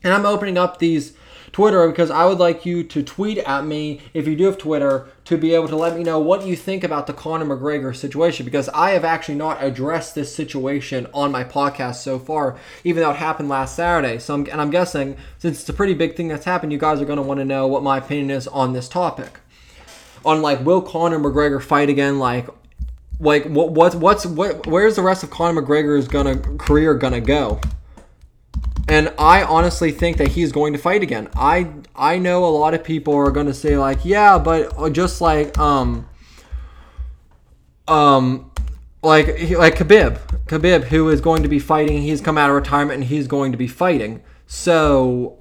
And 0.04 0.14
I'm 0.14 0.24
opening 0.24 0.56
up 0.56 0.78
these 0.78 1.14
Twitter 1.58 1.88
because 1.88 2.08
I 2.08 2.24
would 2.24 2.38
like 2.38 2.64
you 2.64 2.84
to 2.84 3.02
tweet 3.02 3.38
at 3.38 3.66
me 3.66 4.00
if 4.14 4.28
you 4.28 4.36
do 4.36 4.44
have 4.44 4.58
Twitter 4.58 5.08
to 5.24 5.36
be 5.36 5.54
able 5.54 5.66
to 5.66 5.74
let 5.74 5.96
me 5.96 6.04
know 6.04 6.20
what 6.20 6.46
you 6.46 6.54
think 6.54 6.84
about 6.84 7.08
the 7.08 7.12
Conor 7.12 7.46
McGregor 7.46 7.96
situation 7.96 8.44
because 8.44 8.68
I 8.68 8.90
have 8.90 9.04
actually 9.04 9.34
not 9.34 9.60
addressed 9.60 10.14
this 10.14 10.32
situation 10.32 11.08
on 11.12 11.32
my 11.32 11.42
podcast 11.42 11.96
so 11.96 12.20
far, 12.20 12.56
even 12.84 13.02
though 13.02 13.10
it 13.10 13.16
happened 13.16 13.48
last 13.48 13.74
Saturday. 13.74 14.20
So, 14.20 14.34
I'm, 14.34 14.46
and 14.46 14.60
I'm 14.60 14.70
guessing 14.70 15.16
since 15.38 15.58
it's 15.58 15.68
a 15.68 15.72
pretty 15.72 15.94
big 15.94 16.14
thing 16.14 16.28
that's 16.28 16.44
happened, 16.44 16.70
you 16.70 16.78
guys 16.78 17.00
are 17.00 17.04
going 17.04 17.16
to 17.16 17.24
want 17.24 17.38
to 17.38 17.44
know 17.44 17.66
what 17.66 17.82
my 17.82 17.98
opinion 17.98 18.30
is 18.30 18.46
on 18.46 18.72
this 18.72 18.88
topic. 18.88 19.40
On 20.24 20.40
like, 20.40 20.64
will 20.64 20.80
Conor 20.80 21.18
McGregor 21.18 21.60
fight 21.60 21.88
again? 21.88 22.20
Like, 22.20 22.46
like 23.18 23.46
what 23.46 23.72
what's 23.72 23.96
what's 23.96 24.24
what? 24.24 24.64
Where's 24.68 24.94
the 24.94 25.02
rest 25.02 25.24
of 25.24 25.30
Conor 25.30 25.60
McGregor's 25.60 26.06
gonna 26.06 26.38
career 26.38 26.94
gonna 26.94 27.20
go? 27.20 27.60
And 28.88 29.12
I 29.18 29.42
honestly 29.42 29.92
think 29.92 30.16
that 30.16 30.28
he's 30.28 30.50
going 30.50 30.72
to 30.72 30.78
fight 30.78 31.02
again. 31.02 31.28
I 31.34 31.70
I 31.94 32.18
know 32.18 32.44
a 32.44 32.48
lot 32.48 32.72
of 32.72 32.82
people 32.82 33.14
are 33.14 33.30
going 33.30 33.46
to 33.46 33.54
say 33.54 33.76
like, 33.76 34.04
yeah, 34.04 34.38
but 34.38 34.92
just 34.92 35.20
like 35.20 35.56
um 35.58 36.08
um, 37.88 38.50
like 39.02 39.26
like 39.50 39.76
Khabib, 39.76 40.18
Khabib, 40.46 40.84
who 40.84 41.08
is 41.08 41.20
going 41.20 41.42
to 41.42 41.48
be 41.48 41.58
fighting. 41.58 42.02
He's 42.02 42.20
come 42.20 42.38
out 42.38 42.50
of 42.50 42.56
retirement 42.56 43.00
and 43.00 43.04
he's 43.04 43.26
going 43.26 43.52
to 43.52 43.58
be 43.58 43.68
fighting. 43.68 44.22
So. 44.46 45.34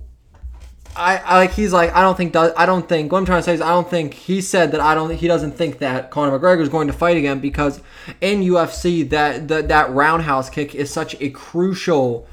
I, 1.00 1.18
I 1.18 1.38
like 1.38 1.51
he's 1.51 1.72
like 1.72 1.94
I 1.94 2.01
don't 2.01 2.18
think 2.18 2.36
I 2.36 2.66
don't 2.66 2.89
think 2.89 3.12
what 3.12 3.20
I'm 3.20 3.25
trying 3.25 3.38
to 3.38 3.44
say 3.44 3.54
is 3.54 3.62
I 3.62 3.70
don't 3.70 3.88
think 3.88 4.16
he 4.16 4.42
said 4.42 4.72
that 4.72 4.82
I 4.82 4.96
don't 4.96 5.12
he 5.12 5.27
doesn't 5.27 5.51
think 5.51 5.77
that 5.77 6.10
Conor 6.10 6.39
McGregor 6.39 6.62
is 6.62 6.70
going 6.70 6.88
to 6.88 6.94
fight 6.94 7.18
again 7.18 7.39
because 7.39 7.82
in 8.20 8.42
UFC 8.42 9.08
that 9.12 9.48
that, 9.48 9.68
that 9.68 9.92
roundhouse 9.92 10.50
kick 10.50 10.74
is 10.74 10.89
such 10.89 11.16
a 11.22 11.30
crucial 11.30 12.27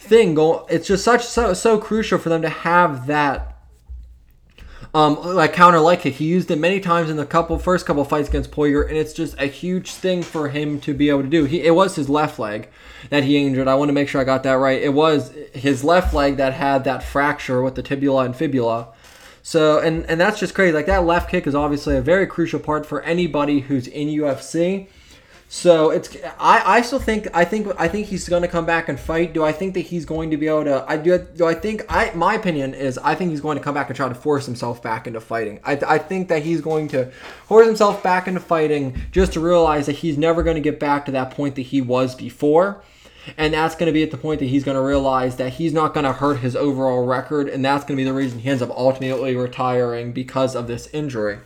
thing 0.00 0.34
go 0.34 0.66
it's 0.70 0.88
just 0.88 1.04
such 1.04 1.24
so 1.24 1.52
so 1.52 1.78
crucial 1.78 2.18
for 2.18 2.30
them 2.30 2.40
to 2.42 2.48
have 2.48 3.06
that 3.06 3.50
um, 4.92 5.22
like 5.22 5.52
counter 5.52 5.78
leg 5.78 6.00
kick. 6.00 6.14
He 6.14 6.24
used 6.26 6.50
it 6.50 6.58
many 6.58 6.80
times 6.80 7.10
in 7.10 7.16
the 7.16 7.26
couple 7.26 7.58
first 7.58 7.86
couple 7.86 8.04
fights 8.04 8.28
against 8.28 8.50
Poirier, 8.50 8.82
and 8.82 8.96
it's 8.96 9.12
just 9.12 9.38
a 9.38 9.46
huge 9.46 9.92
thing 9.92 10.22
for 10.22 10.48
him 10.48 10.80
to 10.80 10.94
be 10.94 11.10
able 11.10 11.22
to 11.22 11.28
do. 11.28 11.44
He 11.44 11.60
it 11.62 11.74
was 11.74 11.94
his 11.94 12.08
left 12.08 12.38
leg 12.38 12.68
that 13.08 13.22
he 13.24 13.36
injured. 13.36 13.68
I 13.68 13.76
want 13.76 13.88
to 13.88 13.92
make 13.92 14.08
sure 14.08 14.20
I 14.20 14.24
got 14.24 14.42
that 14.42 14.54
right. 14.54 14.82
It 14.82 14.92
was 14.92 15.32
his 15.52 15.84
left 15.84 16.12
leg 16.12 16.38
that 16.38 16.54
had 16.54 16.84
that 16.84 17.02
fracture 17.02 17.62
with 17.62 17.76
the 17.76 17.82
tibula 17.82 18.24
and 18.24 18.34
fibula. 18.34 18.88
So 19.42 19.78
and 19.78 20.04
and 20.06 20.20
that's 20.20 20.40
just 20.40 20.54
crazy. 20.54 20.72
Like 20.72 20.86
that 20.86 21.04
left 21.04 21.30
kick 21.30 21.46
is 21.46 21.54
obviously 21.54 21.96
a 21.96 22.02
very 22.02 22.26
crucial 22.26 22.58
part 22.58 22.84
for 22.84 23.00
anybody 23.02 23.60
who's 23.60 23.86
in 23.86 24.08
UFC. 24.08 24.88
So 25.52 25.90
it's 25.90 26.16
I, 26.38 26.62
I 26.76 26.82
still 26.82 27.00
think 27.00 27.26
I 27.34 27.44
think 27.44 27.66
I 27.76 27.88
think 27.88 28.06
he's 28.06 28.28
going 28.28 28.42
to 28.42 28.48
come 28.48 28.66
back 28.66 28.88
and 28.88 28.98
fight. 28.98 29.32
Do 29.32 29.42
I 29.42 29.50
think 29.50 29.74
that 29.74 29.80
he's 29.80 30.04
going 30.04 30.30
to 30.30 30.36
be 30.36 30.46
able 30.46 30.62
to? 30.62 30.84
I 30.86 30.96
do. 30.96 31.18
Do 31.18 31.44
I 31.44 31.54
think 31.54 31.82
I 31.88 32.12
my 32.14 32.34
opinion 32.34 32.72
is 32.72 32.98
I 32.98 33.16
think 33.16 33.32
he's 33.32 33.40
going 33.40 33.58
to 33.58 33.64
come 33.64 33.74
back 33.74 33.88
and 33.88 33.96
try 33.96 34.08
to 34.08 34.14
force 34.14 34.46
himself 34.46 34.80
back 34.80 35.08
into 35.08 35.20
fighting. 35.20 35.58
I, 35.64 35.72
I 35.84 35.98
think 35.98 36.28
that 36.28 36.44
he's 36.44 36.60
going 36.60 36.86
to 36.88 37.10
force 37.48 37.66
himself 37.66 38.00
back 38.00 38.28
into 38.28 38.38
fighting 38.38 39.02
just 39.10 39.32
to 39.32 39.40
realize 39.40 39.86
that 39.86 39.96
he's 39.96 40.16
never 40.16 40.44
going 40.44 40.54
to 40.54 40.60
get 40.60 40.78
back 40.78 41.04
to 41.06 41.12
that 41.12 41.32
point 41.32 41.56
that 41.56 41.62
he 41.62 41.80
was 41.82 42.14
before. 42.14 42.84
And 43.36 43.52
that's 43.52 43.74
going 43.74 43.88
to 43.88 43.92
be 43.92 44.04
at 44.04 44.12
the 44.12 44.18
point 44.18 44.38
that 44.38 44.46
he's 44.46 44.62
going 44.62 44.76
to 44.76 44.82
realize 44.82 45.34
that 45.36 45.54
he's 45.54 45.72
not 45.72 45.94
going 45.94 46.06
to 46.06 46.12
hurt 46.12 46.38
his 46.38 46.54
overall 46.54 47.04
record, 47.04 47.48
and 47.48 47.64
that's 47.64 47.84
going 47.84 47.96
to 47.96 48.00
be 48.00 48.04
the 48.04 48.14
reason 48.14 48.38
he 48.38 48.48
ends 48.48 48.62
up 48.62 48.70
ultimately 48.70 49.34
retiring 49.34 50.12
because 50.12 50.54
of 50.54 50.68
this 50.68 50.88
injury. 50.92 51.38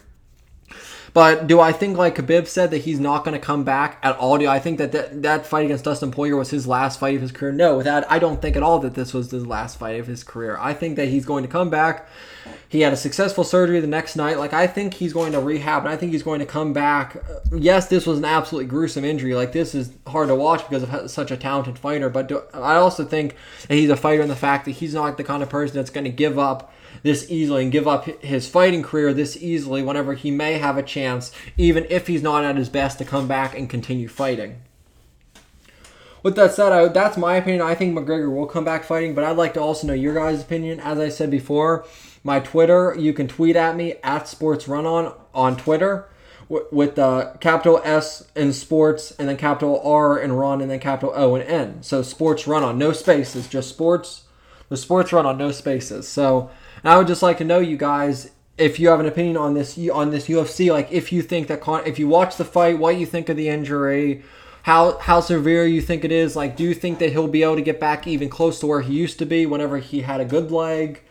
But 1.15 1.47
do 1.47 1.61
I 1.61 1.71
think, 1.71 1.97
like 1.97 2.17
Khabib 2.17 2.49
said, 2.49 2.73
that 2.73 2.79
he's 2.79 2.99
not 2.99 3.25
going 3.25 3.41
to 3.41 3.45
come 3.45 3.63
back 3.63 3.99
at 4.03 4.17
all? 4.17 4.37
Do 4.37 4.49
I 4.49 4.59
think 4.59 4.79
that, 4.79 4.91
that 4.91 5.23
that 5.23 5.47
fight 5.47 5.65
against 5.65 5.85
Dustin 5.85 6.11
Poirier 6.11 6.37
was 6.37 6.51
his 6.51 6.67
last 6.67 6.99
fight 6.99 7.15
of 7.15 7.23
his 7.23 7.31
career? 7.31 7.53
No, 7.53 7.83
that 7.83 8.11
I 8.11 8.19
don't 8.19 8.43
think 8.43 8.57
at 8.57 8.65
all 8.65 8.81
that 8.81 8.95
this 8.95 9.15
was 9.15 9.31
his 9.31 9.47
last 9.47 9.79
fight 9.79 10.01
of 10.01 10.09
his 10.09 10.25
career. 10.25 10.59
I 10.61 10.75
think 10.75 10.97
that 10.97 11.07
he's 11.07 11.25
going 11.25 11.45
to 11.45 11.49
come 11.49 11.71
back. 11.71 12.09
He 12.69 12.81
had 12.81 12.93
a 12.93 12.97
successful 12.97 13.45
surgery 13.45 13.79
the 13.79 13.87
next 13.87 14.17
night. 14.17 14.41
Like 14.41 14.53
I 14.53 14.67
think 14.67 14.95
he's 14.95 15.13
going 15.13 15.31
to 15.33 15.41
rehab, 15.41 15.85
and 15.85 15.95
I 15.95 15.97
think 15.97 16.11
he's 16.11 16.25
going 16.25 16.41
to 16.41 16.47
come 16.47 16.73
back. 16.73 17.15
Uh, 17.15 17.57
yes, 17.57 17.87
this 17.87 18.09
was 18.09 18.19
an 18.19 18.25
absolutely 18.25 18.69
gruesome 18.69 19.05
injury. 19.05 19.37
Like 19.37 19.53
this 19.53 19.73
is 19.73 19.93
hard 20.09 20.27
to 20.29 20.35
watch 20.35 20.69
because 20.69 20.83
of 20.83 21.11
such 21.13 21.31
a 21.31 21.37
talented 21.37 21.79
fighter. 21.79 22.11
But 22.11 22.27
do, 22.27 22.43
I 22.53 22.75
also 22.75 23.05
think 23.05 23.37
that 23.69 23.77
he's 23.77 23.89
a 23.89 23.97
fighter 23.97 24.23
in 24.23 24.29
the 24.29 24.35
fact 24.35 24.65
that 24.65 24.73
he's 24.73 24.95
not 24.95 25.17
the 25.17 25.23
kind 25.23 25.45
of 25.45 25.49
person 25.49 25.77
that's 25.77 25.91
going 25.91 26.07
to 26.07 26.11
give 26.11 26.41
up 26.41 26.73
this 27.03 27.31
easily 27.31 27.63
and 27.63 27.73
give 27.73 27.89
up 27.89 28.05
his 28.23 28.49
fighting 28.49 28.83
career 28.83 29.13
this 29.13 29.37
easily 29.37 29.83
whenever 29.83 30.15
he 30.15 30.31
may 30.31 30.55
have 30.59 30.79
a 30.79 30.83
chance, 30.83 31.33
even 31.57 31.87
if 31.91 32.07
he's 32.07 32.23
not 32.23 32.45
at 32.45 32.57
his 32.57 32.69
best, 32.69 32.99
to 32.99 33.05
come 33.05 33.29
back 33.29 33.57
and 33.57 33.69
continue 33.69 34.09
fighting. 34.09 34.61
With 36.23 36.37
that 36.37 36.55
said, 36.55 36.73
I, 36.73 36.89
that's 36.89 37.19
my 37.19 37.37
opinion. 37.37 37.61
I 37.61 37.75
think 37.75 37.95
McGregor 37.95 38.35
will 38.35 38.47
come 38.47 38.65
back 38.65 38.85
fighting, 38.85 39.15
but 39.15 39.25
I'd 39.25 39.37
like 39.37 39.53
to 39.55 39.61
also 39.61 39.87
know 39.87 39.93
your 39.93 40.15
guys' 40.15 40.41
opinion. 40.41 40.81
As 40.81 40.99
I 40.99 41.11
said 41.11 41.31
before, 41.31 41.85
my 42.23 42.41
Twitter, 42.41 42.97
you 42.99 43.13
can 43.13 43.29
tweet 43.29 43.57
at 43.57 43.77
me 43.77 43.97
at 44.03 44.27
Sports 44.27 44.67
Run 44.67 44.87
On 44.87 45.15
on 45.35 45.57
Twitter 45.57 46.09
with 46.49 46.95
the 46.95 47.05
uh, 47.05 47.37
capital 47.39 47.81
S 47.85 48.27
in 48.35 48.53
sports 48.53 49.13
and 49.19 49.29
then 49.29 49.37
capital 49.37 49.81
R 49.85 50.19
in 50.19 50.33
run 50.33 50.61
and 50.61 50.71
then 50.71 50.81
capital 50.81 51.13
O 51.15 51.35
and 51.35 51.45
N. 51.45 51.83
So 51.83 52.03
sports 52.03 52.47
run 52.47 52.63
on 52.63 52.79
no 52.79 52.93
spaces, 52.93 53.49
just 53.49 53.69
sports. 53.69 54.23
The 54.69 54.77
sports 54.77 55.13
run 55.13 55.27
on 55.27 55.39
no 55.39 55.53
spaces. 55.53 56.09
So 56.09 56.51
I 56.83 56.99
would 56.99 57.07
just 57.07 57.23
like 57.23 57.39
to 57.39 57.45
know 57.45 57.61
you 57.61 57.77
guys 57.77 58.31
if 58.57 58.79
you 58.79 58.89
have 58.89 59.01
an 59.01 59.07
opinion 59.07 59.37
on 59.37 59.55
this 59.55 59.79
on 59.93 60.11
this 60.11 60.29
UFC, 60.29 60.71
like 60.71 60.91
if 60.93 61.13
you 61.13 61.23
think 61.23 61.49
that 61.49 61.61
Con- 61.61 61.87
if 61.87 61.99
you 61.99 62.09
watch 62.09 62.37
the 62.37 62.45
fight, 62.45 62.79
what 62.79 62.97
you 62.97 63.07
think 63.07 63.29
of 63.29 63.37
the 63.37 63.49
injury, 63.49 64.23
how 64.63 64.99
how 64.99 65.21
severe 65.21 65.67
you 65.67 65.81
think 65.81 66.05
it 66.05 66.13
is. 66.13 66.37
Like, 66.37 66.57
do 66.57 66.65
you 66.65 66.75
think 66.75 66.99
that 67.01 67.11
he'll 67.11 67.29
be 67.29 67.43
able 67.43 67.57
to 67.57 67.63
get 67.63 67.81
back 67.81 68.07
even 68.07 68.29
close 68.29 68.61
to 68.61 68.67
where 68.67 68.81
he 68.81 68.95
used 68.95 69.19
to 69.19 69.27
be 69.27 69.47
whenever 69.47 69.79
he 69.79 70.03
had 70.03 70.21
a 70.21 70.25
good 70.25 70.51
leg? 70.51 71.03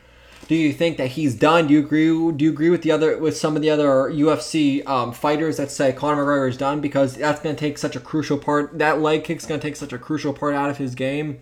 Do 0.47 0.55
you 0.55 0.73
think 0.73 0.97
that 0.97 1.11
he's 1.11 1.35
done? 1.35 1.67
Do 1.67 1.73
you 1.73 1.79
agree? 1.79 2.07
Do 2.07 2.45
you 2.45 2.51
agree 2.51 2.69
with 2.69 2.81
the 2.81 2.91
other 2.91 3.17
with 3.17 3.35
some 3.35 3.55
of 3.55 3.61
the 3.61 3.69
other 3.69 3.85
UFC 4.09 4.85
um, 4.87 5.11
fighters 5.11 5.57
that 5.57 5.71
say 5.71 5.91
Conor 5.91 6.23
McGregor 6.23 6.49
is 6.49 6.57
done 6.57 6.81
because 6.81 7.15
that's 7.15 7.41
going 7.41 7.55
to 7.55 7.59
take 7.59 7.77
such 7.77 7.95
a 7.95 7.99
crucial 7.99 8.37
part. 8.37 8.77
That 8.79 9.01
leg 9.01 9.23
kick's 9.23 9.45
going 9.45 9.59
to 9.59 9.67
take 9.67 9.75
such 9.75 9.93
a 9.93 9.97
crucial 9.97 10.33
part 10.33 10.53
out 10.53 10.69
of 10.69 10.77
his 10.77 10.95
game 10.95 11.41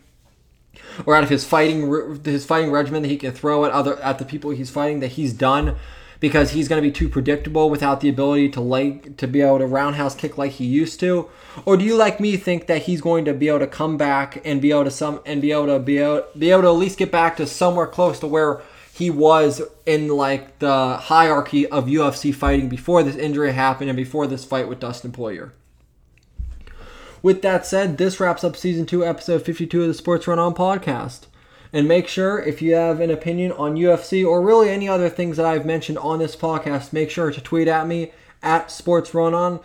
or 1.06 1.16
out 1.16 1.24
of 1.24 1.30
his 1.30 1.46
fighting 1.46 2.22
his 2.24 2.46
fighting 2.46 2.72
regimen 2.72 3.02
that 3.02 3.10
he 3.10 3.18
can 3.18 3.32
throw 3.32 3.66
at 3.66 3.72
other 3.72 4.02
at 4.02 4.20
the 4.20 4.26
people 4.26 4.52
he's 4.52 4.70
fighting 4.70 5.00
that 5.00 5.14
he's 5.14 5.34
done 5.34 5.76
because 6.22 6.52
he's 6.52 6.70
going 6.70 6.82
to 6.82 6.88
be 6.88 6.94
too 6.94 7.10
predictable 7.10 7.70
without 7.70 8.00
the 8.00 8.08
ability 8.08 8.48
to 8.48 8.62
like 8.62 9.18
to 9.18 9.28
be 9.28 9.42
able 9.42 9.58
to 9.58 9.66
roundhouse 9.66 10.16
kick 10.16 10.38
like 10.38 10.54
he 10.54 10.66
used 10.66 11.00
to. 11.00 11.28
Or 11.66 11.76
do 11.76 11.84
you 11.84 11.98
like 11.98 12.20
me 12.20 12.38
think 12.38 12.68
that 12.68 12.84
he's 12.84 13.02
going 13.02 13.26
to 13.26 13.34
be 13.34 13.50
able 13.50 13.60
to 13.60 13.68
come 13.68 13.98
back 13.98 14.40
and 14.46 14.62
be 14.62 14.70
able 14.70 14.86
to 14.86 14.92
some 14.92 15.20
and 15.26 15.42
be 15.42 15.52
able 15.52 15.66
to 15.66 15.80
be 15.80 15.98
able, 15.98 16.24
be 16.38 16.52
able 16.52 16.62
to 16.62 16.68
at 16.68 16.74
least 16.74 17.00
get 17.00 17.12
back 17.12 17.38
to 17.38 17.48
somewhere 17.48 17.88
close 17.88 18.20
to 18.20 18.28
where 18.28 18.62
he 18.94 19.10
was 19.10 19.64
in 19.88 20.10
like 20.10 20.60
the 20.60 20.98
hierarchy 20.98 21.68
of 21.68 21.86
UFC 21.86 22.34
fighting 22.34 22.70
before 22.70 23.02
this 23.02 23.16
injury 23.16 23.52
happened 23.52 23.90
and 23.90 23.98
before 23.98 24.28
this 24.28 24.46
fight 24.46 24.70
with 24.70 24.80
Dustin 24.80 25.12
Poirier 25.12 25.54
with 27.22 27.42
that 27.42 27.66
said, 27.66 27.98
this 27.98 28.20
wraps 28.20 28.44
up 28.44 28.56
season 28.56 28.86
two, 28.86 29.06
episode 29.06 29.44
52 29.44 29.82
of 29.82 29.88
the 29.88 29.94
Sports 29.94 30.28
Run 30.28 30.40
On 30.40 30.54
podcast. 30.54 31.26
And 31.74 31.88
make 31.88 32.08
sure 32.08 32.40
if 32.40 32.62
you 32.62 32.74
have 32.74 33.00
an 33.00 33.12
opinion 33.12 33.54
on 33.54 33.76
UFC 33.76 34.26
or 34.26 34.42
really 34.42 34.70
any 34.70 34.90
other 34.90 35.10
things 35.10 35.38
that 35.38 35.46
I've 35.46 35.66
mentioned 35.66 35.98
on 36.00 36.20
this 36.20 36.36
podcast, 36.36 36.92
make 36.92 37.10
sure 37.10 37.32
to 37.32 37.40
tweet 37.40 37.68
at 37.68 37.88
me 37.88 38.12
at 38.44 38.72
Sports 38.72 39.14
Run 39.14 39.34
On, 39.34 39.60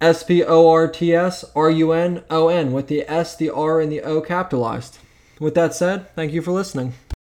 S 0.00 0.22
P 0.22 0.42
O 0.44 0.68
R 0.68 0.88
T 0.88 1.14
S 1.14 1.44
R 1.54 1.70
U 1.70 1.92
N 1.92 2.24
O 2.28 2.48
N, 2.48 2.72
with 2.72 2.88
the 2.88 3.08
S, 3.08 3.36
the 3.36 3.48
R, 3.48 3.80
and 3.80 3.90
the 3.90 4.02
O 4.02 4.20
capitalized. 4.20 4.98
With 5.38 5.54
that 5.54 5.74
said, 5.74 6.14
thank 6.14 6.32
you 6.32 6.42
for 6.42 6.52
listening. 6.52 6.94